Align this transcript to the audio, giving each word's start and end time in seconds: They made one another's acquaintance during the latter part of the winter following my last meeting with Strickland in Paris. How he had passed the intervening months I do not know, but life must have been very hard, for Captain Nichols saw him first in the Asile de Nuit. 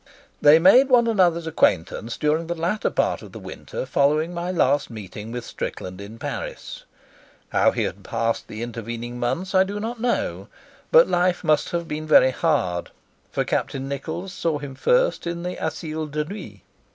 They 0.41 0.57
made 0.57 0.89
one 0.89 1.05
another's 1.05 1.45
acquaintance 1.45 2.17
during 2.17 2.47
the 2.47 2.55
latter 2.59 2.89
part 2.89 3.21
of 3.21 3.33
the 3.33 3.39
winter 3.39 3.85
following 3.85 4.33
my 4.33 4.49
last 4.49 4.89
meeting 4.89 5.31
with 5.31 5.45
Strickland 5.45 6.01
in 6.01 6.17
Paris. 6.17 6.85
How 7.49 7.69
he 7.69 7.83
had 7.83 8.03
passed 8.03 8.47
the 8.47 8.63
intervening 8.63 9.19
months 9.19 9.53
I 9.53 9.63
do 9.63 9.79
not 9.79 10.01
know, 10.01 10.47
but 10.91 11.07
life 11.07 11.43
must 11.43 11.69
have 11.69 11.87
been 11.87 12.07
very 12.07 12.31
hard, 12.31 12.89
for 13.31 13.43
Captain 13.45 13.87
Nichols 13.87 14.33
saw 14.33 14.57
him 14.57 14.73
first 14.73 15.27
in 15.27 15.43
the 15.43 15.55
Asile 15.63 16.07
de 16.07 16.25
Nuit. 16.25 16.61